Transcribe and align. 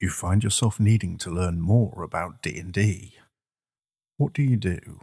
you 0.00 0.08
find 0.08 0.44
yourself 0.44 0.78
needing 0.78 1.18
to 1.18 1.28
learn 1.28 1.60
more 1.60 2.04
about 2.04 2.40
D&D. 2.40 3.14
What 4.16 4.32
do 4.32 4.42
you 4.42 4.56
do? 4.56 5.00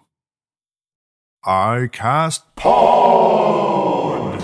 I 1.44 1.90
cast 1.92 2.56
Pod! 2.56 4.42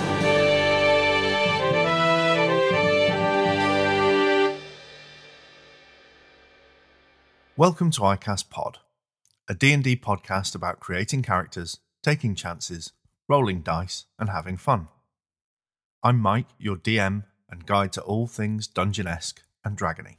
Welcome 7.56 7.92
to 7.92 8.02
iCast 8.02 8.50
Pod, 8.50 8.80
a 9.48 9.54
D&D 9.54 9.96
podcast 9.98 10.54
about 10.54 10.82
creating 10.82 11.22
characters, 11.22 11.80
taking 12.04 12.36
chances, 12.36 12.92
rolling 13.30 13.62
dice, 13.62 14.06
and 14.20 14.30
having 14.30 14.58
fun. 14.58 14.90
I'm 16.04 16.20
Mike, 16.20 16.48
your 16.58 16.76
DM 16.76 17.24
and 17.50 17.66
guide 17.66 17.94
to 17.94 18.02
all 18.02 18.28
things 18.28 18.68
dungeonesque 18.68 19.40
and 19.64 19.78
dragony. 19.78 20.18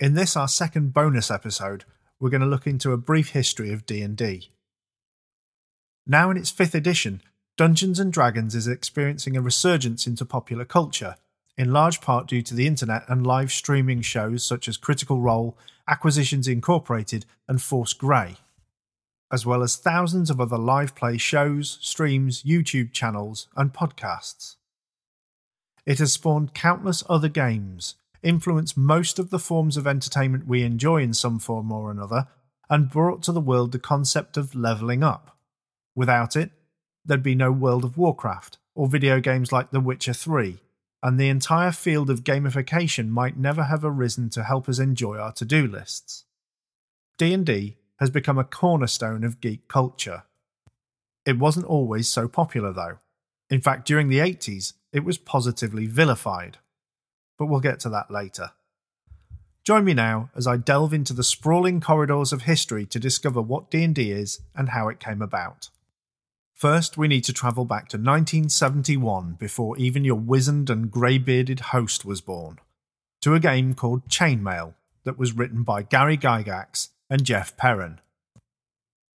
In 0.00 0.14
this 0.14 0.36
our 0.36 0.48
second 0.48 0.92
bonus 0.92 1.30
episode, 1.30 1.84
we're 2.18 2.30
going 2.30 2.40
to 2.40 2.48
look 2.48 2.66
into 2.66 2.90
a 2.90 2.96
brief 2.96 3.30
history 3.30 3.72
of 3.72 3.86
D&D. 3.86 4.50
Now 6.04 6.30
in 6.30 6.36
its 6.36 6.50
5th 6.52 6.74
edition, 6.74 7.22
Dungeons 7.56 8.00
and 8.00 8.12
Dragons 8.12 8.56
is 8.56 8.66
experiencing 8.66 9.36
a 9.36 9.40
resurgence 9.40 10.08
into 10.08 10.24
popular 10.24 10.64
culture, 10.64 11.14
in 11.56 11.72
large 11.72 12.00
part 12.00 12.26
due 12.26 12.42
to 12.42 12.54
the 12.54 12.66
internet 12.66 13.04
and 13.08 13.24
live 13.24 13.52
streaming 13.52 14.00
shows 14.00 14.44
such 14.44 14.66
as 14.66 14.76
Critical 14.76 15.20
Role, 15.20 15.56
Acquisitions 15.88 16.48
Incorporated, 16.48 17.24
and 17.46 17.62
Force 17.62 17.92
Grey, 17.92 18.34
as 19.30 19.46
well 19.46 19.62
as 19.62 19.76
thousands 19.76 20.28
of 20.28 20.40
other 20.40 20.58
live 20.58 20.96
play 20.96 21.18
shows, 21.18 21.78
streams, 21.80 22.42
YouTube 22.42 22.92
channels, 22.92 23.46
and 23.56 23.72
podcasts. 23.72 24.56
It 25.86 26.00
has 26.00 26.12
spawned 26.12 26.52
countless 26.52 27.04
other 27.08 27.28
games, 27.28 27.94
influenced 28.24 28.76
most 28.76 29.18
of 29.18 29.30
the 29.30 29.38
forms 29.38 29.76
of 29.76 29.86
entertainment 29.86 30.46
we 30.46 30.62
enjoy 30.62 31.02
in 31.02 31.14
some 31.14 31.38
form 31.38 31.70
or 31.70 31.90
another, 31.90 32.26
and 32.68 32.90
brought 32.90 33.22
to 33.22 33.32
the 33.32 33.40
world 33.40 33.72
the 33.72 33.78
concept 33.78 34.36
of 34.36 34.54
levelling 34.54 35.02
up. 35.02 35.36
Without 35.94 36.34
it, 36.34 36.50
there'd 37.04 37.22
be 37.22 37.34
no 37.34 37.52
World 37.52 37.84
of 37.84 37.96
Warcraft 37.96 38.58
or 38.74 38.88
video 38.88 39.20
games 39.20 39.52
like 39.52 39.70
The 39.70 39.80
Witcher 39.80 40.14
3, 40.14 40.58
and 41.02 41.20
the 41.20 41.28
entire 41.28 41.70
field 41.70 42.10
of 42.10 42.24
gamification 42.24 43.08
might 43.08 43.36
never 43.36 43.64
have 43.64 43.84
arisen 43.84 44.30
to 44.30 44.42
help 44.42 44.68
us 44.68 44.78
enjoy 44.78 45.18
our 45.18 45.32
to-do 45.32 45.68
lists. 45.68 46.24
D&D 47.18 47.76
has 48.00 48.10
become 48.10 48.38
a 48.38 48.44
cornerstone 48.44 49.22
of 49.22 49.40
geek 49.40 49.68
culture. 49.68 50.24
It 51.24 51.38
wasn't 51.38 51.66
always 51.66 52.08
so 52.08 52.26
popular 52.26 52.72
though. 52.72 52.98
In 53.50 53.60
fact, 53.60 53.86
during 53.86 54.08
the 54.08 54.18
80s, 54.18 54.72
it 54.92 55.04
was 55.04 55.18
positively 55.18 55.86
vilified 55.86 56.58
but 57.38 57.46
we'll 57.46 57.60
get 57.60 57.80
to 57.80 57.88
that 57.90 58.10
later. 58.10 58.50
Join 59.64 59.84
me 59.84 59.94
now 59.94 60.30
as 60.36 60.46
I 60.46 60.58
delve 60.58 60.92
into 60.92 61.14
the 61.14 61.24
sprawling 61.24 61.80
corridors 61.80 62.32
of 62.32 62.42
history 62.42 62.84
to 62.86 63.00
discover 63.00 63.40
what 63.40 63.70
D&D 63.70 64.10
is 64.10 64.40
and 64.54 64.68
how 64.68 64.88
it 64.88 65.00
came 65.00 65.22
about. 65.22 65.70
First, 66.52 66.98
we 66.98 67.08
need 67.08 67.24
to 67.24 67.32
travel 67.32 67.64
back 67.64 67.88
to 67.88 67.96
1971 67.96 69.36
before 69.40 69.76
even 69.78 70.04
your 70.04 70.16
wizened 70.16 70.68
and 70.68 70.90
grey-bearded 70.90 71.60
host 71.60 72.04
was 72.04 72.20
born, 72.20 72.58
to 73.22 73.34
a 73.34 73.40
game 73.40 73.74
called 73.74 74.08
Chainmail 74.08 74.74
that 75.04 75.18
was 75.18 75.32
written 75.32 75.62
by 75.62 75.82
Gary 75.82 76.18
Gygax 76.18 76.90
and 77.08 77.24
Jeff 77.24 77.56
Perren. 77.56 77.98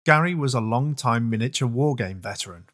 Gary 0.05 0.33
was 0.33 0.53
a 0.53 0.59
long-time 0.59 1.29
miniature 1.29 1.69
wargame 1.69 2.17
veteran 2.17 2.65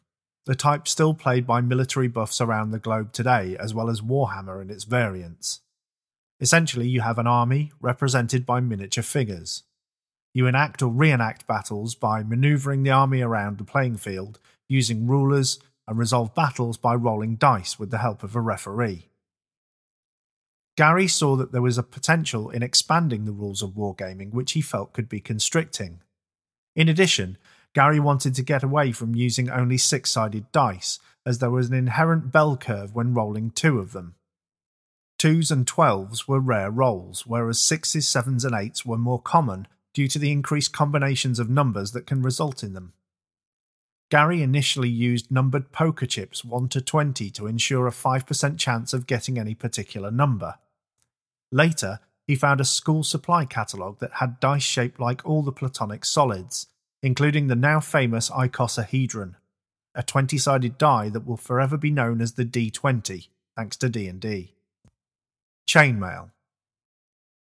the 0.46 0.54
type 0.54 0.86
still 0.86 1.12
played 1.12 1.46
by 1.46 1.60
military 1.60 2.08
buffs 2.08 2.40
around 2.40 2.70
the 2.70 2.78
globe 2.78 3.12
today, 3.12 3.56
as 3.58 3.74
well 3.74 3.90
as 3.90 4.00
Warhammer 4.00 4.60
and 4.60 4.70
its 4.70 4.84
variants. 4.84 5.60
Essentially, 6.40 6.88
you 6.88 7.00
have 7.00 7.18
an 7.18 7.26
army 7.26 7.72
represented 7.80 8.46
by 8.46 8.60
miniature 8.60 9.02
figures. 9.02 9.64
You 10.32 10.46
enact 10.46 10.82
or 10.82 10.90
reenact 10.90 11.46
battles 11.46 11.94
by 11.94 12.22
maneuvering 12.22 12.82
the 12.82 12.90
army 12.90 13.22
around 13.22 13.58
the 13.58 13.64
playing 13.64 13.96
field 13.96 14.38
using 14.68 15.06
rulers 15.06 15.58
and 15.88 15.98
resolve 15.98 16.34
battles 16.34 16.76
by 16.76 16.94
rolling 16.94 17.36
dice 17.36 17.78
with 17.78 17.90
the 17.90 17.98
help 17.98 18.22
of 18.22 18.36
a 18.36 18.40
referee. 18.40 19.08
Gary 20.76 21.08
saw 21.08 21.36
that 21.36 21.52
there 21.52 21.62
was 21.62 21.78
a 21.78 21.82
potential 21.82 22.50
in 22.50 22.62
expanding 22.62 23.24
the 23.24 23.32
rules 23.32 23.62
of 23.62 23.70
wargaming 23.70 24.32
which 24.32 24.52
he 24.52 24.60
felt 24.60 24.92
could 24.92 25.08
be 25.08 25.20
constricting. 25.20 26.02
In 26.74 26.88
addition, 26.88 27.38
Gary 27.76 28.00
wanted 28.00 28.34
to 28.34 28.42
get 28.42 28.62
away 28.62 28.90
from 28.90 29.14
using 29.14 29.50
only 29.50 29.76
six 29.76 30.10
sided 30.10 30.50
dice, 30.50 30.98
as 31.26 31.40
there 31.40 31.50
was 31.50 31.68
an 31.68 31.74
inherent 31.74 32.32
bell 32.32 32.56
curve 32.56 32.94
when 32.94 33.12
rolling 33.12 33.50
two 33.50 33.78
of 33.78 33.92
them. 33.92 34.14
Twos 35.18 35.50
and 35.50 35.66
twelves 35.66 36.26
were 36.26 36.40
rare 36.40 36.70
rolls, 36.70 37.26
whereas 37.26 37.60
sixes, 37.60 38.08
sevens, 38.08 38.46
and 38.46 38.54
eights 38.54 38.86
were 38.86 38.96
more 38.96 39.20
common 39.20 39.68
due 39.92 40.08
to 40.08 40.18
the 40.18 40.32
increased 40.32 40.72
combinations 40.72 41.38
of 41.38 41.50
numbers 41.50 41.92
that 41.92 42.06
can 42.06 42.22
result 42.22 42.62
in 42.62 42.72
them. 42.72 42.94
Gary 44.10 44.40
initially 44.40 44.88
used 44.88 45.30
numbered 45.30 45.70
poker 45.70 46.06
chips 46.06 46.42
1 46.42 46.70
to 46.70 46.80
20 46.80 47.28
to 47.28 47.46
ensure 47.46 47.86
a 47.86 47.90
5% 47.90 48.58
chance 48.58 48.94
of 48.94 49.06
getting 49.06 49.38
any 49.38 49.54
particular 49.54 50.10
number. 50.10 50.54
Later, 51.52 52.00
he 52.26 52.36
found 52.36 52.58
a 52.58 52.64
school 52.64 53.04
supply 53.04 53.44
catalogue 53.44 53.98
that 53.98 54.14
had 54.14 54.40
dice 54.40 54.62
shaped 54.62 54.98
like 54.98 55.20
all 55.26 55.42
the 55.42 55.52
Platonic 55.52 56.06
solids, 56.06 56.68
including 57.06 57.46
the 57.46 57.54
now 57.54 57.78
famous 57.78 58.28
icosahedron, 58.30 59.36
a 59.94 60.02
20-sided 60.02 60.76
die 60.76 61.08
that 61.08 61.24
will 61.24 61.36
forever 61.36 61.76
be 61.76 61.88
known 61.88 62.20
as 62.20 62.32
the 62.32 62.44
D20 62.44 63.28
thanks 63.54 63.76
to 63.76 63.88
D&D. 63.88 64.52
Chainmail 65.68 66.30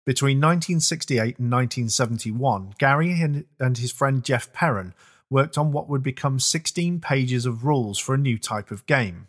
Between 0.05 0.37
1968 0.37 1.39
and 1.39 1.51
1971, 1.51 2.75
Gary 2.77 3.19
and 3.59 3.77
his 3.77 3.91
friend 3.91 4.23
Jeff 4.23 4.53
Perren 4.53 4.93
worked 5.31 5.57
on 5.57 5.71
what 5.71 5.89
would 5.89 6.03
become 6.03 6.39
16 6.39 6.99
pages 6.99 7.47
of 7.47 7.65
rules 7.65 7.97
for 7.97 8.13
a 8.13 8.19
new 8.19 8.37
type 8.37 8.69
of 8.69 8.85
game. 8.85 9.25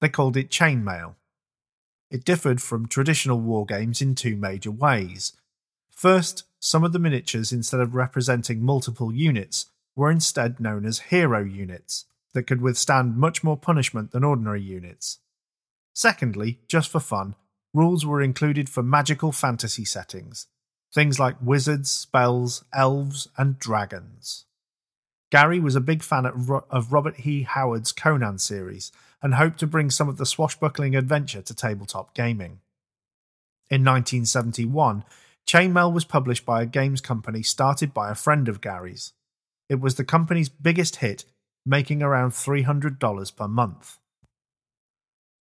They 0.00 0.08
called 0.08 0.36
it 0.36 0.50
Chainmail. 0.50 1.14
It 2.10 2.24
differed 2.24 2.60
from 2.60 2.88
traditional 2.88 3.38
war 3.38 3.64
games 3.66 4.02
in 4.02 4.16
two 4.16 4.34
major 4.34 4.72
ways. 4.72 5.34
First, 5.92 6.42
some 6.60 6.84
of 6.84 6.92
the 6.92 6.98
miniatures, 6.98 7.52
instead 7.52 7.80
of 7.80 7.94
representing 7.94 8.62
multiple 8.62 9.12
units, 9.12 9.66
were 9.96 10.10
instead 10.10 10.60
known 10.60 10.84
as 10.84 11.00
hero 11.00 11.42
units 11.42 12.04
that 12.32 12.46
could 12.46 12.60
withstand 12.60 13.16
much 13.16 13.42
more 13.42 13.56
punishment 13.56 14.12
than 14.12 14.22
ordinary 14.22 14.62
units. 14.62 15.18
Secondly, 15.92 16.60
just 16.68 16.88
for 16.88 17.00
fun, 17.00 17.34
rules 17.74 18.06
were 18.06 18.22
included 18.22 18.68
for 18.68 18.82
magical 18.82 19.32
fantasy 19.32 19.84
settings, 19.84 20.46
things 20.92 21.18
like 21.18 21.36
wizards, 21.42 21.90
spells, 21.90 22.64
elves, 22.72 23.26
and 23.36 23.58
dragons. 23.58 24.44
Gary 25.30 25.60
was 25.60 25.76
a 25.76 25.80
big 25.80 26.02
fan 26.02 26.26
of 26.26 26.92
Robert 26.92 27.26
E. 27.26 27.42
Howard's 27.42 27.92
Conan 27.92 28.38
series 28.38 28.90
and 29.22 29.34
hoped 29.34 29.60
to 29.60 29.66
bring 29.66 29.90
some 29.90 30.08
of 30.08 30.16
the 30.16 30.26
swashbuckling 30.26 30.96
adventure 30.96 31.42
to 31.42 31.54
tabletop 31.54 32.14
gaming. 32.14 32.60
In 33.70 33.84
1971, 33.84 35.04
Chainmail 35.48 35.92
was 35.92 36.04
published 36.04 36.46
by 36.46 36.62
a 36.62 36.66
games 36.66 37.00
company 37.00 37.42
started 37.42 37.92
by 37.92 38.10
a 38.10 38.14
friend 38.14 38.48
of 38.48 38.60
Gary's. 38.60 39.12
It 39.68 39.80
was 39.80 39.96
the 39.96 40.04
company's 40.04 40.48
biggest 40.48 40.96
hit, 40.96 41.24
making 41.66 42.02
around 42.02 42.30
$300 42.30 43.36
per 43.36 43.48
month. 43.48 43.98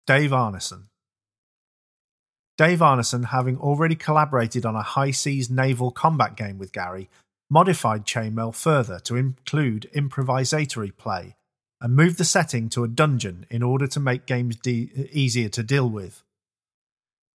Dave 0.08 0.32
Arneson 0.32 0.86
Dave 2.58 2.80
Arneson, 2.80 3.26
having 3.26 3.58
already 3.58 3.96
collaborated 3.96 4.66
on 4.66 4.76
a 4.76 4.82
high 4.82 5.12
seas 5.12 5.50
naval 5.50 5.92
combat 5.92 6.36
game 6.36 6.58
with 6.58 6.74
Gary, 6.74 7.10
modified 7.50 8.06
Chainmail 8.06 8.54
further 8.54 9.00
to 9.00 9.16
include 9.16 9.90
improvisatory 9.96 10.96
play 10.96 11.38
and 11.80 11.96
moved 11.96 12.18
the 12.18 12.26
setting 12.26 12.68
to 12.70 12.84
a 12.84 12.90
dungeon 12.90 13.46
in 13.50 13.64
order 13.64 13.88
to 13.88 14.00
make 14.00 14.26
games 14.26 14.58
de- 14.58 14.92
easier 15.12 15.48
to 15.50 15.64
deal 15.64 15.90
with. 15.90 16.24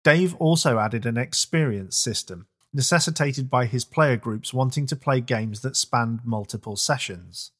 Dave 0.04 0.34
also 0.34 0.78
added 0.78 1.06
an 1.06 1.16
experience 1.16 1.96
system, 1.96 2.46
necessitated 2.74 3.48
by 3.48 3.64
his 3.64 3.86
player 3.86 4.16
groups 4.16 4.52
wanting 4.52 4.84
to 4.86 4.96
play 4.96 5.20
games 5.20 5.62
that 5.62 5.76
spanned 5.76 6.20
multiple 6.24 6.76
sessions. 6.76 7.52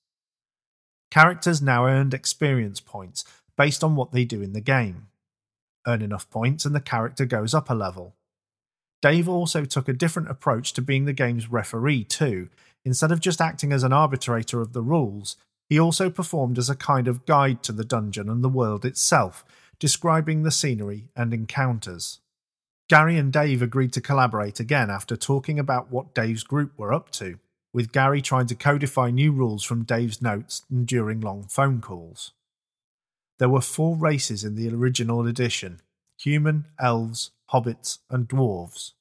Characters 1.10 1.62
now 1.62 1.86
earned 1.86 2.12
experience 2.12 2.80
points 2.80 3.24
based 3.56 3.82
on 3.82 3.96
what 3.96 4.12
they 4.12 4.26
do 4.26 4.42
in 4.42 4.52
the 4.52 4.60
game. 4.60 5.06
Earn 5.86 6.02
enough 6.02 6.28
points 6.28 6.66
and 6.66 6.74
the 6.74 6.80
character 6.80 7.24
goes 7.24 7.54
up 7.54 7.70
a 7.70 7.74
level. 7.74 8.14
Dave 9.00 9.28
also 9.28 9.64
took 9.64 9.88
a 9.88 9.92
different 9.94 10.30
approach 10.30 10.72
to 10.74 10.82
being 10.82 11.04
the 11.04 11.12
game's 11.12 11.50
referee, 11.50 12.04
too. 12.04 12.48
Instead 12.84 13.12
of 13.12 13.20
just 13.20 13.40
acting 13.40 13.72
as 13.72 13.82
an 13.82 13.92
arbitrator 13.92 14.60
of 14.60 14.72
the 14.72 14.82
rules, 14.82 15.36
he 15.68 15.78
also 15.78 16.10
performed 16.10 16.58
as 16.58 16.68
a 16.68 16.76
kind 16.76 17.08
of 17.08 17.24
guide 17.24 17.62
to 17.62 17.72
the 17.72 17.84
dungeon 17.84 18.28
and 18.28 18.42
the 18.42 18.48
world 18.48 18.84
itself, 18.84 19.44
describing 19.78 20.42
the 20.42 20.50
scenery 20.50 21.08
and 21.16 21.32
encounters. 21.32 22.20
Gary 22.88 23.16
and 23.16 23.32
Dave 23.32 23.62
agreed 23.62 23.92
to 23.94 24.00
collaborate 24.00 24.60
again 24.60 24.90
after 24.90 25.16
talking 25.16 25.58
about 25.58 25.90
what 25.90 26.14
Dave's 26.14 26.42
group 26.42 26.78
were 26.78 26.92
up 26.92 27.10
to, 27.12 27.38
with 27.72 27.92
Gary 27.92 28.20
trying 28.20 28.46
to 28.46 28.54
codify 28.54 29.10
new 29.10 29.32
rules 29.32 29.64
from 29.64 29.84
Dave's 29.84 30.20
notes 30.20 30.62
and 30.70 30.86
during 30.86 31.20
long 31.20 31.44
phone 31.44 31.80
calls. 31.80 32.32
There 33.38 33.48
were 33.48 33.62
four 33.62 33.96
races 33.96 34.44
in 34.44 34.54
the 34.54 34.68
original 34.68 35.26
edition 35.26 35.80
human, 36.16 36.66
elves, 36.78 37.32
hobbits, 37.52 37.98
and 38.08 38.28
dwarves. 38.28 38.92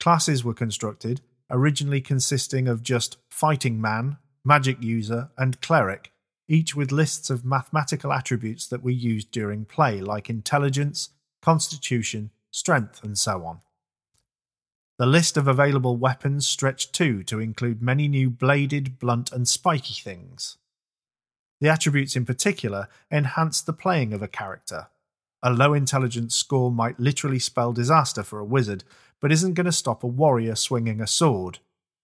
classes 0.00 0.44
were 0.44 0.54
constructed, 0.54 1.20
originally 1.50 2.00
consisting 2.00 2.66
of 2.66 2.82
just 2.82 3.18
fighting 3.30 3.80
man, 3.80 4.16
magic 4.44 4.82
user, 4.82 5.30
and 5.38 5.60
cleric, 5.60 6.10
each 6.48 6.74
with 6.74 6.90
lists 6.90 7.30
of 7.30 7.44
mathematical 7.44 8.12
attributes 8.12 8.66
that 8.66 8.82
were 8.82 8.90
used 8.90 9.30
during 9.30 9.64
play, 9.64 10.00
like 10.00 10.28
intelligence, 10.28 11.10
constitution, 11.40 12.30
strength, 12.58 13.02
and 13.02 13.16
so 13.16 13.44
on. 13.44 13.60
The 14.98 15.06
list 15.06 15.36
of 15.36 15.46
available 15.46 15.96
weapons 15.96 16.46
stretched 16.46 16.92
too 16.92 17.22
to 17.24 17.38
include 17.38 17.80
many 17.80 18.08
new 18.08 18.30
bladed, 18.30 18.98
blunt, 18.98 19.30
and 19.30 19.46
spiky 19.46 19.94
things. 19.94 20.56
The 21.60 21.68
attributes 21.68 22.16
in 22.16 22.24
particular 22.24 22.88
enhanced 23.10 23.66
the 23.66 23.72
playing 23.72 24.12
of 24.12 24.22
a 24.22 24.28
character. 24.28 24.88
A 25.40 25.52
low 25.52 25.72
intelligence 25.72 26.34
score 26.34 26.72
might 26.72 26.98
literally 26.98 27.38
spell 27.38 27.72
disaster 27.72 28.24
for 28.24 28.40
a 28.40 28.44
wizard, 28.44 28.82
but 29.20 29.30
isn't 29.30 29.54
going 29.54 29.66
to 29.66 29.72
stop 29.72 30.02
a 30.02 30.08
warrior 30.08 30.56
swinging 30.56 31.00
a 31.00 31.06
sword. 31.06 31.60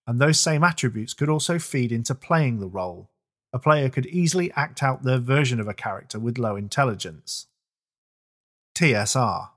And 0.06 0.20
those 0.20 0.38
same 0.38 0.62
attributes 0.62 1.14
could 1.14 1.28
also 1.28 1.58
feed 1.58 1.90
into 1.90 2.14
playing 2.14 2.60
the 2.60 2.68
role. 2.68 3.10
A 3.52 3.58
player 3.58 3.88
could 3.88 4.06
easily 4.06 4.52
act 4.52 4.82
out 4.82 5.02
their 5.02 5.18
version 5.18 5.58
of 5.58 5.66
a 5.66 5.74
character 5.74 6.20
with 6.20 6.38
low 6.38 6.54
intelligence. 6.54 7.46
TSR 8.76 9.50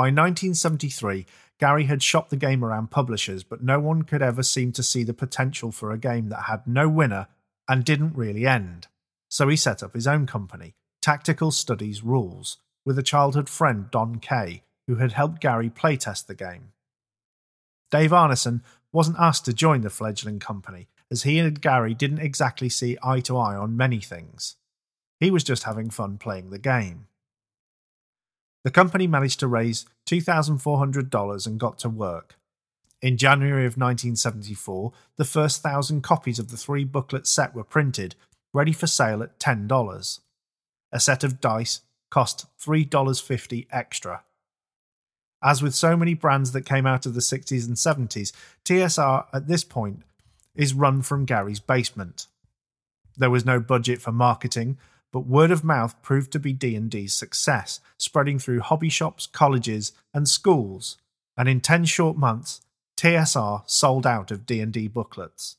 By 0.00 0.06
1973, 0.06 1.26
Gary 1.58 1.84
had 1.84 2.02
shopped 2.02 2.30
the 2.30 2.36
game 2.36 2.64
around 2.64 2.90
publishers, 2.90 3.44
but 3.44 3.62
no 3.62 3.78
one 3.78 4.00
could 4.00 4.22
ever 4.22 4.42
seem 4.42 4.72
to 4.72 4.82
see 4.82 5.04
the 5.04 5.12
potential 5.12 5.70
for 5.70 5.92
a 5.92 5.98
game 5.98 6.30
that 6.30 6.44
had 6.44 6.66
no 6.66 6.88
winner 6.88 7.26
and 7.68 7.84
didn't 7.84 8.16
really 8.16 8.46
end. 8.46 8.86
So 9.28 9.46
he 9.46 9.56
set 9.56 9.82
up 9.82 9.92
his 9.92 10.06
own 10.06 10.24
company, 10.24 10.72
Tactical 11.02 11.50
Studies 11.50 12.02
Rules, 12.02 12.56
with 12.86 12.98
a 12.98 13.02
childhood 13.02 13.50
friend, 13.50 13.90
Don 13.90 14.20
Kaye, 14.20 14.62
who 14.86 14.94
had 14.94 15.12
helped 15.12 15.42
Gary 15.42 15.68
playtest 15.68 16.24
the 16.24 16.34
game. 16.34 16.72
Dave 17.90 18.12
Arneson 18.12 18.62
wasn't 18.92 19.18
asked 19.20 19.44
to 19.44 19.52
join 19.52 19.82
the 19.82 19.90
fledgling 19.90 20.38
company, 20.38 20.88
as 21.10 21.24
he 21.24 21.38
and 21.38 21.60
Gary 21.60 21.92
didn't 21.92 22.20
exactly 22.20 22.70
see 22.70 22.96
eye 23.02 23.20
to 23.20 23.36
eye 23.36 23.54
on 23.54 23.76
many 23.76 24.00
things. 24.00 24.56
He 25.18 25.30
was 25.30 25.44
just 25.44 25.64
having 25.64 25.90
fun 25.90 26.16
playing 26.16 26.48
the 26.48 26.58
game. 26.58 27.08
The 28.64 28.70
company 28.70 29.06
managed 29.06 29.40
to 29.40 29.46
raise 29.46 29.86
$2,400 30.06 31.46
and 31.46 31.60
got 31.60 31.78
to 31.78 31.88
work. 31.88 32.36
In 33.00 33.16
January 33.16 33.64
of 33.64 33.78
1974, 33.78 34.92
the 35.16 35.24
first 35.24 35.62
thousand 35.62 36.02
copies 36.02 36.38
of 36.38 36.50
the 36.50 36.58
three 36.58 36.84
booklet 36.84 37.26
set 37.26 37.54
were 37.54 37.64
printed, 37.64 38.14
ready 38.52 38.72
for 38.72 38.86
sale 38.86 39.22
at 39.22 39.38
$10. 39.38 40.20
A 40.92 41.00
set 41.00 41.24
of 41.24 41.40
dice 41.40 41.80
cost 42.10 42.46
$3.50 42.60 43.66
extra. 43.70 44.22
As 45.42 45.62
with 45.62 45.74
so 45.74 45.96
many 45.96 46.12
brands 46.12 46.52
that 46.52 46.66
came 46.66 46.86
out 46.86 47.06
of 47.06 47.14
the 47.14 47.20
60s 47.20 47.66
and 47.66 47.76
70s, 47.76 48.32
TSR 48.66 49.26
at 49.32 49.46
this 49.46 49.64
point 49.64 50.02
is 50.54 50.74
run 50.74 51.00
from 51.00 51.24
Gary's 51.24 51.60
basement. 51.60 52.26
There 53.16 53.30
was 53.30 53.46
no 53.46 53.60
budget 53.60 54.02
for 54.02 54.12
marketing, 54.12 54.76
but 55.12 55.26
word 55.26 55.50
of 55.50 55.64
mouth 55.64 56.00
proved 56.02 56.32
to 56.32 56.38
be 56.38 56.52
D&D's 56.52 57.14
success, 57.14 57.80
spreading 57.98 58.38
through 58.38 58.60
hobby 58.60 58.88
shops, 58.88 59.26
colleges, 59.26 59.92
and 60.14 60.28
schools, 60.28 60.96
and 61.36 61.48
in 61.48 61.60
10 61.60 61.84
short 61.86 62.16
months, 62.16 62.60
TSR 62.96 63.62
sold 63.66 64.06
out 64.06 64.30
of 64.30 64.46
D&D 64.46 64.88
booklets. 64.88 65.56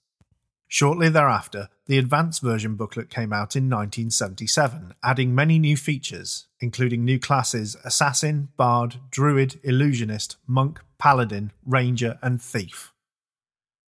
Shortly 0.67 1.09
thereafter, 1.09 1.67
the 1.85 1.97
advanced 1.97 2.41
version 2.41 2.75
booklet 2.75 3.09
came 3.09 3.33
out 3.33 3.57
in 3.57 3.69
1977, 3.69 4.93
adding 5.03 5.35
many 5.35 5.59
new 5.59 5.75
features, 5.75 6.47
including 6.61 7.03
new 7.03 7.19
classes 7.19 7.75
Assassin, 7.83 8.49
Bard, 8.55 8.95
Druid, 9.09 9.59
Illusionist, 9.63 10.37
Monk, 10.47 10.79
Paladin, 10.97 11.51
Ranger, 11.65 12.17
and 12.21 12.41
Thief. 12.41 12.93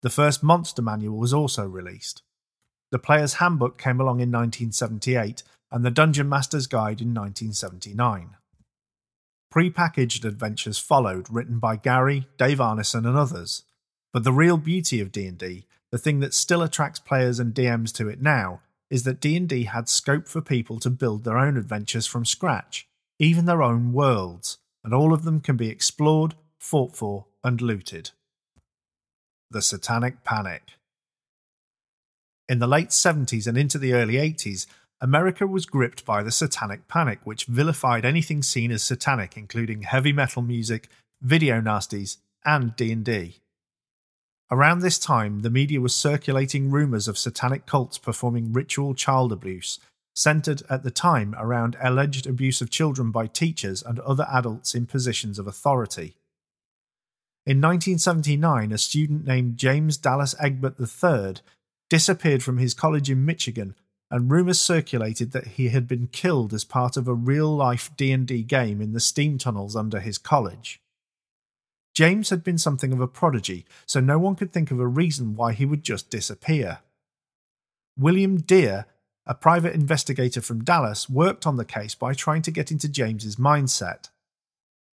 The 0.02 0.10
first 0.10 0.44
monster 0.44 0.82
manual 0.82 1.18
was 1.18 1.34
also 1.34 1.66
released. 1.66 2.22
The 2.92 3.00
Player's 3.00 3.36
Handbook 3.36 3.82
came 3.82 4.02
along 4.02 4.20
in 4.20 4.30
1978 4.30 5.42
and 5.74 5.84
the 5.84 5.92
Dungeon 5.92 6.30
Master's 6.30 6.68
Guide 6.68 7.02
in 7.02 7.16
1979. 7.16 8.38
Pre-packaged 9.50 10.24
adventures 10.24 10.78
followed, 10.78 11.28
written 11.32 11.58
by 11.58 11.76
Gary, 11.78 12.28
Dave 12.38 12.60
Arneson, 12.60 13.08
and 13.08 13.18
others. 13.18 13.64
But 14.14 14.24
the 14.24 14.32
real 14.32 14.58
beauty 14.58 15.02
of 15.02 15.12
D&D, 15.12 15.66
the 15.92 15.98
thing 15.98 16.20
that 16.20 16.36
still 16.36 16.62
attracts 16.62 17.00
players 17.00 17.40
and 17.40 17.56
DMs 17.56 17.92
to 17.94 18.08
it 18.08 18.22
now, 18.22 18.62
is 18.92 19.02
that 19.04 19.20
D&D 19.20 19.64
had 19.64 19.90
scope 19.90 20.28
for 20.28 20.42
people 20.42 20.80
to 20.80 20.92
build 20.92 21.24
their 21.24 21.40
own 21.40 21.58
adventures 21.58 22.06
from 22.06 22.24
scratch, 22.24 22.88
even 23.18 23.46
their 23.46 23.64
own 23.64 23.94
worlds, 23.94 24.60
and 24.84 24.94
all 24.94 25.12
of 25.12 25.24
them 25.24 25.42
can 25.42 25.58
be 25.58 25.70
explored, 25.70 26.36
fought 26.60 26.96
for, 26.96 27.26
and 27.44 27.62
looted. 27.62 28.12
The 29.50 29.64
Satanic 29.64 30.24
Panic 30.24 30.74
in 32.50 32.60
the 32.60 32.68
late 32.68 32.90
70s 32.90 33.48
and 33.48 33.58
into 33.58 33.78
the 33.78 33.94
early 33.94 34.16
80s, 34.16 34.66
America 35.04 35.46
was 35.46 35.66
gripped 35.66 36.06
by 36.06 36.24
the 36.24 36.32
satanic 36.32 36.88
panic, 36.88 37.20
which 37.26 37.44
vilified 37.44 38.06
anything 38.06 38.42
seen 38.42 38.72
as 38.72 38.82
satanic, 38.82 39.36
including 39.36 39.82
heavy 39.82 40.14
metal 40.14 40.42
music, 40.42 40.88
video 41.22 41.60
nasties, 41.60 42.20
and 42.46 42.74
D&D. 42.78 43.42
Around 44.50 44.80
this 44.80 44.98
time, 44.98 45.42
the 45.42 45.50
media 45.50 45.82
was 45.82 45.94
circulating 45.94 46.72
rumors 46.72 47.10
of 47.10 47.18
satanic 47.18 47.66
cults 47.66 47.98
performing 47.98 48.54
ritual 48.54 48.96
child 48.96 49.34
abuse, 49.34 49.78
centered 50.16 50.64
at 50.70 50.84
the 50.84 50.92
time 50.92 51.36
around 51.38 51.76
alleged 51.84 52.26
abuse 52.26 52.62
of 52.62 52.70
children 52.70 53.12
by 53.12 53.28
teachers 53.28 53.84
and 53.84 54.00
other 54.00 54.26
adults 54.32 54.74
in 54.74 54.86
positions 54.86 55.38
of 55.38 55.48
authority. 55.48 56.16
In 57.46 57.60
1979, 57.60 58.72
a 58.72 58.78
student 58.78 59.26
named 59.26 59.58
James 59.58 59.98
Dallas 59.98 60.34
Egbert 60.40 60.76
III 60.80 61.44
disappeared 61.90 62.42
from 62.42 62.58
his 62.58 62.74
college 62.74 63.10
in 63.10 63.26
Michigan, 63.26 63.76
and 64.14 64.30
rumors 64.30 64.60
circulated 64.60 65.32
that 65.32 65.48
he 65.48 65.70
had 65.70 65.88
been 65.88 66.06
killed 66.06 66.54
as 66.54 66.64
part 66.64 66.98
of 66.98 67.08
a 67.08 67.16
real-life 67.16 67.90
D&D 67.98 68.44
game 68.44 68.80
in 68.80 68.94
the 68.94 69.00
steam 69.00 69.40
tunnels 69.40 69.76
under 69.76 70.00
his 70.00 70.20
college. 70.20 70.80
James 71.96 72.30
had 72.30 72.44
been 72.44 72.60
something 72.60 72.94
of 72.94 73.02
a 73.02 73.08
prodigy, 73.08 73.66
so 73.88 74.00
no 74.00 74.20
one 74.20 74.36
could 74.36 74.54
think 74.54 74.70
of 74.70 74.80
a 74.80 74.86
reason 74.86 75.34
why 75.34 75.54
he 75.54 75.66
would 75.66 75.82
just 75.82 76.12
disappear. 76.12 76.78
William 77.98 78.38
Dear, 78.38 78.86
a 79.26 79.34
private 79.34 79.74
investigator 79.74 80.42
from 80.42 80.64
Dallas, 80.64 81.10
worked 81.10 81.48
on 81.48 81.56
the 81.56 81.66
case 81.66 81.96
by 81.96 82.14
trying 82.14 82.44
to 82.44 82.52
get 82.52 82.70
into 82.70 82.88
James's 82.88 83.38
mindset. 83.38 84.12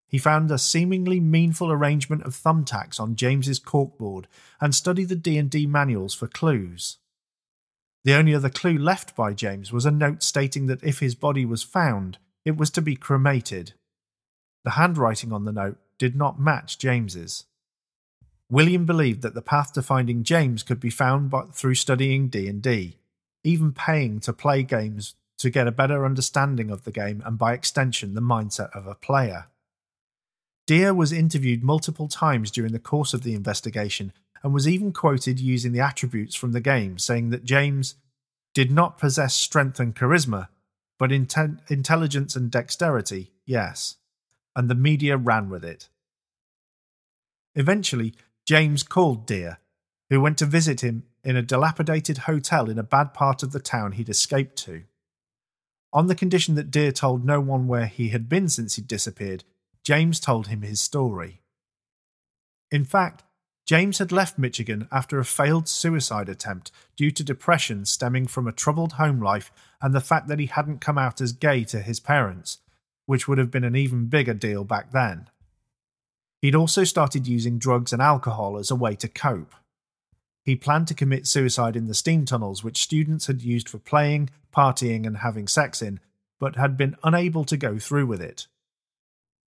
He 0.07 0.18
found 0.18 0.50
a 0.50 0.57
seemingly 0.57 1.19
meaningful 1.19 1.74
arrangement 1.74 2.24
of 2.24 2.36
thumbtacks 2.36 3.01
on 3.01 3.18
James's 3.18 3.60
corkboard 3.60 4.28
and 4.61 4.73
studied 4.73 5.09
the 5.09 5.16
D&D 5.16 5.68
manuals 5.68 6.14
for 6.14 6.28
clues. 6.28 6.98
The 8.06 8.13
only 8.13 8.33
other 8.33 8.49
clue 8.49 8.77
left 8.77 9.15
by 9.15 9.33
James 9.33 9.71
was 9.71 9.85
a 9.85 9.91
note 9.91 10.23
stating 10.23 10.68
that 10.68 10.83
if 10.83 10.99
his 10.99 11.15
body 11.15 11.45
was 11.45 11.63
found, 11.63 12.18
it 12.45 12.57
was 12.57 12.69
to 12.71 12.81
be 12.81 12.95
cremated. 12.95 13.73
The 14.63 14.71
handwriting 14.71 15.33
on 15.33 15.45
the 15.45 15.51
note 15.51 15.77
did 15.97 16.15
not 16.15 16.39
match 16.39 16.77
James's. 16.77 17.45
William 18.49 18.85
believed 18.85 19.21
that 19.21 19.35
the 19.35 19.41
path 19.41 19.73
to 19.73 19.81
finding 19.81 20.23
James 20.23 20.63
could 20.63 20.79
be 20.79 20.89
found 20.89 21.29
by, 21.29 21.44
through 21.53 21.75
studying 21.75 22.29
D&D, 22.29 22.97
even 23.44 23.73
paying 23.73 24.19
to 24.21 24.33
play 24.33 24.63
games 24.63 25.15
to 25.37 25.49
get 25.49 25.68
a 25.68 25.71
better 25.71 26.06
understanding 26.06 26.71
of 26.71 26.83
the 26.83 26.91
game 26.91 27.21
and 27.25 27.37
by 27.37 27.53
extension 27.53 28.13
the 28.13 28.21
mindset 28.21 28.75
of 28.75 28.87
a 28.87 28.95
player. 28.95 29.47
Dear 30.65 30.94
was 30.94 31.11
interviewed 31.11 31.63
multiple 31.63 32.07
times 32.07 32.51
during 32.51 32.73
the 32.73 32.79
course 32.79 33.13
of 33.13 33.23
the 33.23 33.33
investigation 33.33 34.13
and 34.44 34.54
was 34.54 34.68
even 34.68 34.92
quoted 34.94 35.40
using 35.40 35.72
the 35.72 35.80
attributes 35.80 36.36
from 36.36 36.52
the 36.52 36.62
game, 36.62 36.98
saying 36.98 37.30
that 37.30 37.46
James 37.46 37.96
did 38.54 38.72
not 38.72 38.98
possess 38.98 39.34
strength 39.34 39.80
and 39.80 39.96
charisma, 39.96 40.48
but 40.98 41.12
inte- 41.12 41.60
intelligence 41.69 42.36
and 42.36 42.52
dexterity, 42.52 43.31
yes. 43.46 43.98
And 44.56 44.69
the 44.69 44.76
media 44.76 45.18
ran 45.18 45.50
with 45.50 45.64
it. 45.64 45.90
Eventually, 47.56 48.14
James 48.46 48.84
called 48.84 49.26
Dear, 49.26 49.60
who 50.10 50.22
went 50.22 50.38
to 50.40 50.46
visit 50.46 50.81
him 50.81 51.04
in 51.24 51.36
a 51.36 51.42
dilapidated 51.42 52.19
hotel 52.19 52.69
in 52.69 52.80
a 52.80 52.84
bad 52.84 53.14
part 53.14 53.44
of 53.44 53.52
the 53.52 53.60
town 53.60 53.94
he'd 53.94 54.10
escaped 54.10 54.56
to. 54.58 54.84
On 55.92 56.08
the 56.08 56.16
condition 56.16 56.56
that 56.56 56.72
Dear 56.72 56.92
told 56.92 57.26
no 57.26 57.40
one 57.42 57.68
where 57.68 57.88
he 57.88 58.10
had 58.10 58.30
been 58.30 58.48
since 58.48 58.76
he'd 58.76 58.88
disappeared, 58.88 59.44
James 59.84 60.19
told 60.19 60.48
him 60.48 60.62
his 60.62 60.80
story. 60.80 61.42
In 62.72 62.86
fact, 62.86 63.24
James 63.69 63.99
had 63.99 64.11
left 64.11 64.40
Michigan 64.40 64.88
after 64.92 65.19
a 65.19 65.23
failed 65.23 65.69
suicide 65.69 66.28
attempt 66.28 66.71
due 66.95 67.11
to 67.11 67.23
depression 67.23 67.85
stemming 67.85 68.26
from 68.26 68.47
a 68.47 68.52
troubled 68.52 68.94
home 68.94 69.21
life 69.21 69.52
and 69.80 69.94
the 69.94 70.02
fact 70.02 70.28
that 70.28 70.40
he 70.40 70.47
hadn't 70.47 70.81
come 70.81 70.97
out 70.97 71.21
as 71.21 71.33
gay 71.33 71.64
to 71.64 71.80
his 71.80 71.99
parents, 71.99 72.57
which 73.06 73.28
would 73.28 73.38
have 73.38 73.52
been 73.52 73.64
an 73.64 73.76
even 73.76 74.07
bigger 74.07 74.33
deal 74.33 74.64
back 74.64 74.92
then. 74.92 75.30
He'd 76.42 76.56
also 76.56 76.83
started 76.83 77.28
using 77.28 77.59
drugs 77.59 77.94
and 77.94 78.02
alcohol 78.02 78.57
as 78.57 78.71
a 78.71 78.76
way 78.76 78.95
to 78.95 79.07
cope. 79.07 79.54
He 80.44 80.56
planned 80.56 80.88
to 80.88 80.95
commit 80.95 81.28
suicide 81.28 81.76
in 81.76 81.85
the 81.85 81.94
steam 81.94 82.26
tunnels, 82.26 82.64
which 82.64 82.81
students 82.81 83.28
had 83.28 83.44
used 83.44 83.69
for 83.69 83.78
playing, 83.78 84.31
partying, 84.52 85.06
and 85.06 85.18
having 85.18 85.47
sex 85.47 85.83
in, 85.83 85.99
but 86.40 86.56
had 86.56 86.76
been 86.76 86.95
unable 87.04 87.44
to 87.44 87.56
go 87.56 87.78
through 87.78 88.07
with 88.07 88.19
it. 88.19 88.47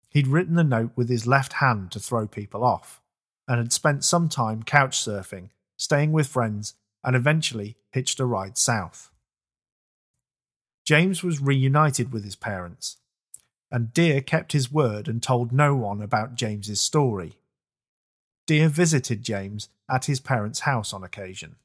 He'd 0.09 0.27
written 0.27 0.55
the 0.55 0.65
note 0.65 0.91
with 0.97 1.07
his 1.07 1.25
left 1.25 1.53
hand 1.53 1.89
to 1.91 2.01
throw 2.01 2.27
people 2.27 2.65
off. 2.65 2.99
And 3.49 3.57
had 3.57 3.73
spent 3.73 4.05
some 4.05 4.29
time 4.29 4.63
couch 4.63 4.97
surfing, 4.97 5.49
staying 5.75 6.11
with 6.11 6.27
friends, 6.27 6.75
and 7.03 7.15
eventually 7.15 7.77
hitched 7.91 8.19
a 8.19 8.25
ride 8.25 8.57
south. 8.57 9.09
James 10.85 11.23
was 11.23 11.41
reunited 11.41 12.13
with 12.13 12.23
his 12.23 12.35
parents, 12.35 12.97
and 13.71 13.91
Dear 13.91 14.21
kept 14.21 14.51
his 14.51 14.71
word 14.71 15.07
and 15.07 15.21
told 15.21 15.51
no 15.51 15.75
one 15.75 15.99
about 15.99 16.35
James's 16.35 16.79
story. 16.79 17.39
Dear 18.45 18.69
visited 18.69 19.23
James 19.23 19.69
at 19.89 20.05
his 20.05 20.19
parents' 20.19 20.61
house 20.61 20.93
on 20.93 21.03
occasion. 21.03 21.55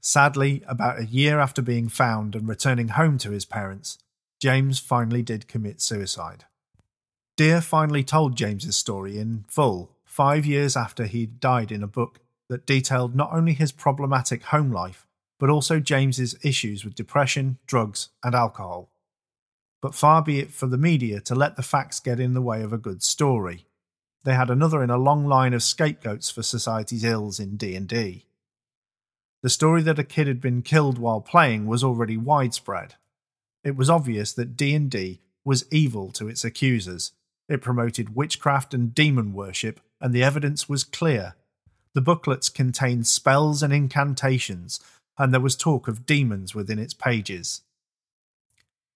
Sadly, 0.00 0.62
about 0.68 1.00
a 1.00 1.06
year 1.06 1.40
after 1.40 1.62
being 1.62 1.88
found 1.88 2.36
and 2.36 2.48
returning 2.48 2.88
home 2.88 3.18
to 3.18 3.30
his 3.30 3.44
parents, 3.44 3.98
James 4.40 4.78
finally 4.78 5.22
did 5.22 5.48
commit 5.48 5.80
suicide. 5.80 6.44
Dear 7.36 7.60
finally 7.60 8.04
told 8.04 8.36
James's 8.36 8.76
story 8.76 9.18
in 9.18 9.44
full 9.48 9.93
five 10.14 10.46
years 10.46 10.76
after 10.76 11.06
he'd 11.06 11.40
died 11.40 11.72
in 11.72 11.82
a 11.82 11.88
book 11.88 12.20
that 12.48 12.64
detailed 12.64 13.16
not 13.16 13.32
only 13.32 13.52
his 13.52 13.72
problematic 13.72 14.44
home 14.44 14.70
life, 14.70 15.08
but 15.40 15.50
also 15.50 15.80
James's 15.80 16.36
issues 16.44 16.84
with 16.84 16.94
depression, 16.94 17.58
drugs, 17.66 18.10
and 18.22 18.32
alcohol. 18.32 18.92
But 19.82 19.92
far 19.92 20.22
be 20.22 20.38
it 20.38 20.52
for 20.52 20.68
the 20.68 20.78
media 20.78 21.20
to 21.22 21.34
let 21.34 21.56
the 21.56 21.64
facts 21.64 21.98
get 21.98 22.20
in 22.20 22.32
the 22.32 22.40
way 22.40 22.62
of 22.62 22.72
a 22.72 22.78
good 22.78 23.02
story. 23.02 23.66
They 24.22 24.34
had 24.34 24.50
another 24.50 24.84
in 24.84 24.90
a 24.90 24.98
long 24.98 25.26
line 25.26 25.52
of 25.52 25.64
scapegoats 25.64 26.30
for 26.30 26.44
society's 26.44 27.02
ills 27.02 27.40
in 27.40 27.56
D&D. 27.56 28.24
The 29.42 29.50
story 29.50 29.82
that 29.82 29.98
a 29.98 30.04
kid 30.04 30.28
had 30.28 30.40
been 30.40 30.62
killed 30.62 30.96
while 30.96 31.22
playing 31.22 31.66
was 31.66 31.82
already 31.82 32.16
widespread. 32.16 32.94
It 33.64 33.74
was 33.74 33.90
obvious 33.90 34.32
that 34.34 34.56
D&D 34.56 35.22
was 35.44 35.66
evil 35.72 36.12
to 36.12 36.28
its 36.28 36.44
accusers. 36.44 37.10
It 37.48 37.60
promoted 37.60 38.16
witchcraft 38.16 38.72
and 38.72 38.94
demon 38.94 39.32
worship, 39.32 39.80
and 40.00 40.12
the 40.14 40.22
evidence 40.22 40.68
was 40.68 40.84
clear. 40.84 41.34
The 41.92 42.00
booklets 42.00 42.48
contained 42.48 43.06
spells 43.06 43.62
and 43.62 43.72
incantations, 43.72 44.80
and 45.18 45.32
there 45.32 45.40
was 45.40 45.56
talk 45.56 45.86
of 45.86 46.06
demons 46.06 46.54
within 46.54 46.78
its 46.78 46.94
pages. 46.94 47.62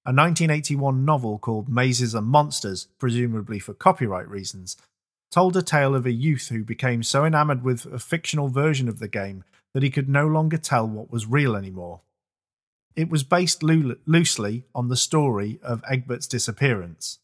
A 0.05 0.11
1981 0.11 1.05
novel 1.05 1.39
called 1.39 1.69
Mazes 1.69 2.15
and 2.15 2.27
Monsters, 2.27 2.89
presumably 2.99 3.59
for 3.59 3.75
copyright 3.75 4.29
reasons, 4.29 4.77
told 5.31 5.57
a 5.57 5.63
tale 5.63 5.95
of 5.95 6.07
a 6.07 6.13
youth 6.13 6.49
who 6.49 6.65
became 6.65 7.03
so 7.03 7.25
enamored 7.25 7.63
with 7.63 7.85
a 7.85 7.99
fictional 7.99 8.49
version 8.49 8.89
of 8.89 8.99
the 8.99 9.09
game 9.09 9.45
that 9.75 9.83
he 9.83 9.91
could 9.91 10.09
no 10.09 10.27
longer 10.27 10.57
tell 10.57 10.89
what 10.89 11.11
was 11.11 11.27
real 11.27 11.55
anymore. 11.55 12.01
It 12.97 13.11
was 13.11 13.23
based 13.23 13.63
lo- 13.63 13.97
loosely 14.07 14.65
on 14.75 14.89
the 14.89 14.97
story 14.97 15.61
of 15.63 15.85
Egbert's 15.89 16.27
disappearance. 16.27 17.19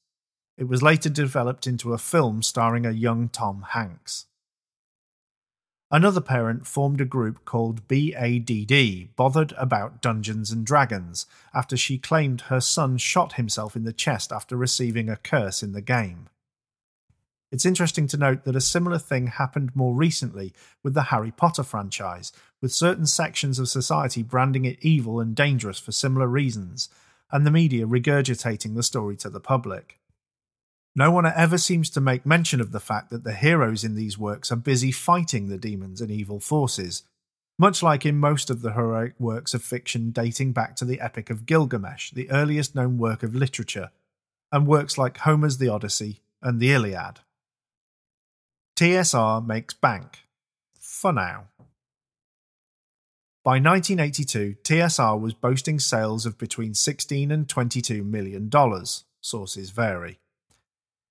It 0.57 0.69
was 0.69 0.83
later 0.83 1.09
developed 1.09 1.67
into 1.67 1.93
a 1.93 1.99
film 1.99 2.43
starring 2.43 2.87
a 2.87 2.93
young 2.93 3.29
Tom 3.29 3.67
Hanks. 3.71 4.27
Another 5.91 6.21
parent 6.21 6.67
formed 6.67 7.01
a 7.01 7.05
group 7.05 7.45
called 7.45 7.87
BADD, 7.87 9.11
bothered 9.17 9.53
about 9.53 10.01
Dungeons 10.01 10.51
and 10.51 10.65
Dragons, 10.65 11.27
after 11.53 11.77
she 11.77 11.99
claimed 11.99 12.43
her 12.43 12.61
son 12.61 12.99
shot 12.99 13.35
himself 13.35 13.77
in 13.77 13.85
the 13.85 13.93
chest 13.93 14.33
after 14.33 14.57
receiving 14.57 15.09
a 15.09 15.17
curse 15.17 15.63
in 15.63 15.73
the 15.73 15.81
game. 15.81 16.29
It's 17.53 17.67
interesting 17.67 18.09
to 18.09 18.17
note 18.17 18.45
that 18.45 18.57
a 18.57 18.61
similar 18.61 18.99
thing 18.99 19.29
happened 19.29 19.77
more 19.77 19.95
recently 19.95 20.53
with 20.83 20.95
the 20.95 21.05
Harry 21.05 21.31
Potter 21.31 21.63
franchise, 21.63 22.33
with 22.61 22.73
certain 22.73 23.07
sections 23.07 23.61
of 23.61 23.69
society 23.69 24.23
branding 24.25 24.65
it 24.65 24.79
evil 24.81 25.21
and 25.21 25.37
dangerous 25.37 25.79
for 25.79 25.93
similar 25.93 26.27
reasons, 26.27 26.89
and 27.31 27.47
the 27.47 27.53
media 27.53 27.87
regurgitating 27.87 28.75
the 28.75 28.83
story 28.83 29.17
to 29.19 29.31
the 29.31 29.39
public. 29.39 30.01
No 30.97 31.11
one 31.11 31.27
ever 31.27 31.59
seems 31.59 31.91
to 31.91 32.01
make 32.01 32.25
mention 32.25 32.61
of 32.61 32.71
the 32.71 32.81
fact 32.81 33.11
that 33.11 33.25
the 33.25 33.35
heroes 33.35 33.83
in 33.83 33.97
these 33.97 34.17
works 34.17 34.53
are 34.53 34.57
busy 34.57 34.93
fighting 34.93 35.49
the 35.49 35.59
demons 35.59 36.01
and 36.01 36.11
evil 36.11 36.39
forces, 36.39 37.03
much 37.59 37.83
like 37.83 38.07
in 38.07 38.17
most 38.17 38.49
of 38.49 38.63
the 38.63 38.73
heroic 38.73 39.15
works 39.19 39.55
of 39.55 39.63
fiction 39.63 40.11
dating 40.11 40.53
back 40.53 40.77
to 40.77 40.85
the 40.85 41.01
Epic 41.01 41.31
of 41.31 41.47
Gilgamesh, 41.47 42.13
the 42.13 42.31
earliest 42.31 42.75
known 42.77 42.97
work 42.97 43.25
of 43.25 43.35
literature, 43.35 43.91
and 44.53 44.69
works 44.69 44.97
like 44.97 45.19
Homer's 45.19 45.59
The 45.59 45.69
Odyssey 45.69 46.21
and 46.41 46.61
the 46.61 46.73
Iliad. 46.73 47.21
TSR 48.77 49.45
makes 49.45 49.75
bank. 49.75 50.21
For 50.79 51.13
now. 51.13 51.49
By 53.45 53.59
1982, 53.59 54.57
TSR 54.63 55.21
was 55.21 55.35
boasting 55.35 55.79
sales 55.79 56.25
of 56.25 56.39
between 56.39 56.73
16 56.73 57.31
and 57.31 57.49
22 57.49 58.03
million 58.03 58.49
dollars. 58.49 59.05
Sources 59.21 59.71
vary. 59.71 60.19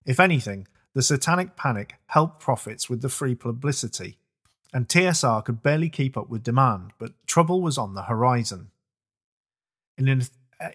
If 0.06 0.20
anything, 0.20 0.68
the 0.94 1.02
satanic 1.02 1.56
panic 1.56 1.96
helped 2.08 2.40
profits 2.40 2.90
with 2.90 3.02
the 3.02 3.10
free 3.10 3.36
publicity, 3.36 4.18
and 4.74 4.88
TSR 4.88 5.44
could 5.46 5.64
barely 5.64 5.90
keep 5.90 6.18
up 6.18 6.30
with 6.30 6.44
demand, 6.44 6.92
but 6.98 7.14
trouble 7.28 7.62
was 7.62 7.78
on 7.78 7.94
the 7.94 8.04
horizon. 8.04 8.72
In, 9.98 10.08
an, 10.08 10.24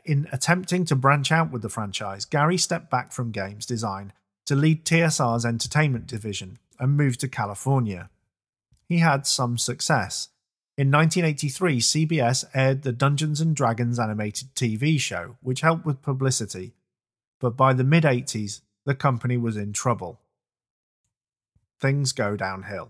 in 0.04 0.28
attempting 0.32 0.84
to 0.86 0.96
branch 0.96 1.32
out 1.32 1.50
with 1.50 1.62
the 1.62 1.68
franchise, 1.68 2.24
Gary 2.24 2.58
stepped 2.58 2.90
back 2.90 3.12
from 3.12 3.32
games 3.32 3.66
design 3.66 4.12
to 4.46 4.54
lead 4.54 4.84
TSR's 4.84 5.44
entertainment 5.44 6.06
division 6.06 6.58
and 6.78 6.96
moved 6.96 7.20
to 7.20 7.28
California. 7.28 8.08
He 8.88 8.98
had 8.98 9.26
some 9.26 9.58
success. 9.58 10.28
In 10.76 10.90
1983, 10.90 11.80
CBS 11.80 12.44
aired 12.54 12.82
the 12.82 12.92
Dungeons 12.92 13.40
and 13.40 13.54
Dragons 13.54 13.98
animated 13.98 14.54
TV 14.54 14.98
show, 14.98 15.36
which 15.42 15.60
helped 15.60 15.84
with 15.84 16.02
publicity, 16.02 16.72
but 17.40 17.56
by 17.56 17.72
the 17.72 17.84
mid 17.84 18.04
80s, 18.04 18.60
the 18.88 18.94
company 18.94 19.36
was 19.36 19.54
in 19.54 19.70
trouble. 19.74 20.18
Things 21.78 22.12
go 22.12 22.36
downhill. 22.36 22.88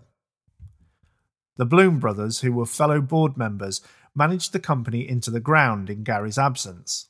The 1.57 1.65
Blume 1.65 1.99
brothers, 1.99 2.39
who 2.39 2.53
were 2.53 2.65
fellow 2.65 3.01
board 3.01 3.35
members, 3.35 3.81
managed 4.15 4.53
the 4.53 4.61
company 4.61 5.05
into 5.05 5.29
the 5.29 5.41
ground 5.41 5.89
in 5.89 6.05
Gary's 6.05 6.37
absence. 6.37 7.09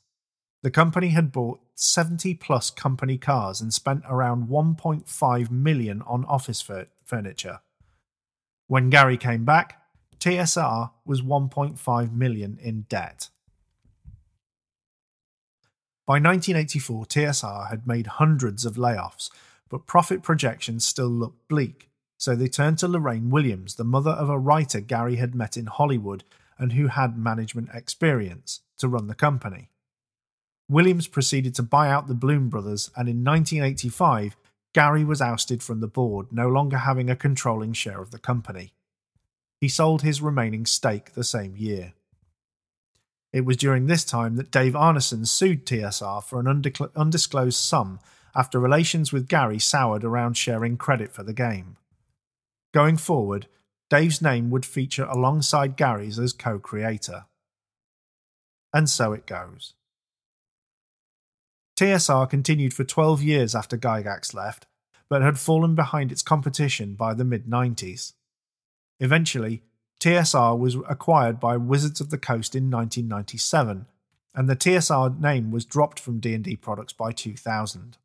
The 0.62 0.72
company 0.72 1.10
had 1.10 1.30
bought 1.30 1.60
70 1.76 2.34
plus 2.34 2.72
company 2.72 3.16
cars 3.16 3.60
and 3.60 3.72
spent 3.72 4.02
around 4.08 4.48
1.5 4.48 5.50
million 5.52 6.02
on 6.02 6.24
office 6.24 6.60
furniture. 7.04 7.60
When 8.66 8.90
Gary 8.90 9.16
came 9.16 9.44
back, 9.44 9.80
TSR 10.18 10.90
was 11.06 11.22
1.5 11.22 12.12
million 12.12 12.58
in 12.60 12.86
debt. 12.88 13.28
By 16.10 16.16
1984, 16.16 17.04
TSR 17.04 17.70
had 17.70 17.86
made 17.86 18.08
hundreds 18.08 18.64
of 18.64 18.74
layoffs, 18.74 19.30
but 19.68 19.86
profit 19.86 20.24
projections 20.24 20.84
still 20.84 21.06
looked 21.06 21.46
bleak, 21.46 21.88
so 22.18 22.34
they 22.34 22.48
turned 22.48 22.78
to 22.78 22.88
Lorraine 22.88 23.30
Williams, 23.30 23.76
the 23.76 23.84
mother 23.84 24.10
of 24.10 24.28
a 24.28 24.36
writer 24.36 24.80
Gary 24.80 25.16
had 25.16 25.36
met 25.36 25.56
in 25.56 25.66
Hollywood 25.66 26.24
and 26.58 26.72
who 26.72 26.88
had 26.88 27.16
management 27.16 27.68
experience, 27.72 28.62
to 28.78 28.88
run 28.88 29.06
the 29.06 29.14
company. 29.14 29.70
Williams 30.68 31.06
proceeded 31.06 31.54
to 31.54 31.62
buy 31.62 31.88
out 31.88 32.08
the 32.08 32.14
Blume 32.14 32.48
brothers, 32.48 32.90
and 32.96 33.08
in 33.08 33.22
1985, 33.22 34.36
Gary 34.74 35.04
was 35.04 35.22
ousted 35.22 35.62
from 35.62 35.78
the 35.78 35.86
board, 35.86 36.32
no 36.32 36.48
longer 36.48 36.78
having 36.78 37.08
a 37.08 37.14
controlling 37.14 37.72
share 37.72 38.00
of 38.00 38.10
the 38.10 38.18
company. 38.18 38.72
He 39.60 39.68
sold 39.68 40.02
his 40.02 40.20
remaining 40.20 40.66
stake 40.66 41.12
the 41.12 41.22
same 41.22 41.56
year. 41.56 41.92
It 43.32 43.44
was 43.44 43.56
during 43.56 43.86
this 43.86 44.04
time 44.04 44.36
that 44.36 44.50
Dave 44.50 44.72
Arneson 44.72 45.26
sued 45.26 45.64
TSR 45.64 46.24
for 46.24 46.40
an 46.40 46.64
undisclosed 46.96 47.58
sum 47.58 48.00
after 48.34 48.58
relations 48.58 49.12
with 49.12 49.28
Gary 49.28 49.58
soured 49.58 50.04
around 50.04 50.36
sharing 50.36 50.76
credit 50.76 51.12
for 51.12 51.22
the 51.22 51.32
game. 51.32 51.76
Going 52.72 52.96
forward, 52.96 53.46
Dave's 53.88 54.22
name 54.22 54.50
would 54.50 54.66
feature 54.66 55.04
alongside 55.04 55.76
Gary's 55.76 56.18
as 56.18 56.32
co 56.32 56.58
creator. 56.58 57.26
And 58.72 58.88
so 58.88 59.12
it 59.12 59.26
goes. 59.26 59.74
TSR 61.76 62.28
continued 62.28 62.74
for 62.74 62.84
12 62.84 63.22
years 63.22 63.54
after 63.54 63.76
Gygax 63.76 64.34
left, 64.34 64.66
but 65.08 65.22
had 65.22 65.38
fallen 65.38 65.74
behind 65.74 66.12
its 66.12 66.22
competition 66.22 66.94
by 66.94 67.14
the 67.14 67.24
mid 67.24 67.46
90s. 67.46 68.12
Eventually, 69.00 69.62
TSR 70.00 70.58
was 70.58 70.76
acquired 70.88 71.38
by 71.38 71.58
Wizards 71.58 72.00
of 72.00 72.08
the 72.08 72.18
Coast 72.18 72.54
in 72.54 72.70
1997, 72.70 73.86
and 74.34 74.48
the 74.48 74.56
TSR 74.56 75.20
name 75.20 75.50
was 75.50 75.66
dropped 75.66 76.00
from 76.00 76.20
D&D 76.20 76.56
products 76.56 76.94
by 76.94 77.12
2000. 77.12 77.98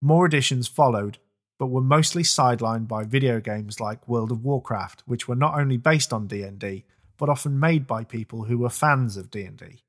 More 0.00 0.24
editions 0.24 0.66
followed, 0.66 1.18
but 1.58 1.66
were 1.66 1.82
mostly 1.82 2.22
sidelined 2.22 2.88
by 2.88 3.04
video 3.04 3.38
games 3.38 3.80
like 3.80 4.08
World 4.08 4.32
of 4.32 4.44
Warcraft, 4.44 5.02
which 5.06 5.28
were 5.28 5.34
not 5.34 5.58
only 5.58 5.76
based 5.76 6.12
on 6.12 6.26
D&D, 6.26 6.84
but 7.18 7.28
often 7.28 7.60
made 7.60 7.86
by 7.86 8.04
people 8.04 8.44
who 8.44 8.56
were 8.56 8.70
fans 8.70 9.16
of 9.18 9.30
D&D. 9.30 9.82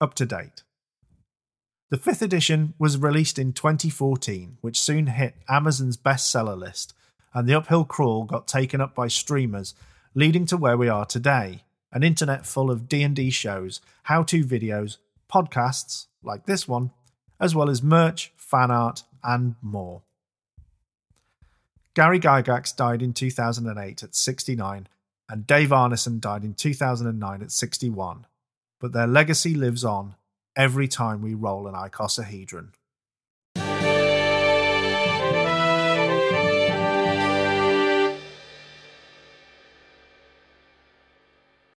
Up 0.00 0.14
to 0.14 0.26
date. 0.26 0.62
The 1.90 1.96
fifth 1.96 2.22
edition 2.22 2.74
was 2.78 2.98
released 2.98 3.38
in 3.38 3.52
2014, 3.52 4.58
which 4.60 4.80
soon 4.80 5.06
hit 5.06 5.34
Amazon's 5.48 5.96
bestseller 5.96 6.56
list, 6.56 6.92
and 7.34 7.48
the 7.48 7.54
uphill 7.54 7.84
crawl 7.84 8.24
got 8.24 8.48
taken 8.48 8.80
up 8.80 8.94
by 8.94 9.08
streamers, 9.08 9.74
leading 10.14 10.46
to 10.46 10.56
where 10.56 10.76
we 10.76 10.88
are 10.88 11.04
today 11.04 11.64
an 11.92 12.02
internet 12.02 12.46
full 12.46 12.70
of 12.70 12.88
D&D 12.88 13.30
shows, 13.30 13.80
how-to 14.04 14.44
videos, 14.44 14.98
podcasts 15.32 16.06
like 16.22 16.46
this 16.46 16.68
one, 16.68 16.90
as 17.40 17.54
well 17.54 17.70
as 17.70 17.82
merch, 17.82 18.32
fan 18.36 18.70
art, 18.70 19.04
and 19.22 19.54
more. 19.62 20.02
Gary 21.94 22.20
Gygax 22.20 22.76
died 22.76 23.02
in 23.02 23.12
2008 23.12 24.02
at 24.02 24.14
69, 24.14 24.86
and 25.28 25.46
Dave 25.46 25.70
Arneson 25.70 26.20
died 26.20 26.44
in 26.44 26.54
2009 26.54 27.42
at 27.42 27.50
61. 27.50 28.26
But 28.80 28.92
their 28.92 29.06
legacy 29.06 29.54
lives 29.54 29.84
on 29.84 30.14
every 30.56 30.88
time 30.88 31.22
we 31.22 31.34
roll 31.34 31.66
an 31.66 31.74
icosahedron. 31.74 32.68